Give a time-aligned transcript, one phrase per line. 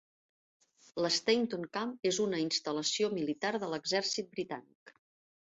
[1.05, 4.97] L'Stainton Camp és una instal·lació militar de l'Exèrcit Britànic.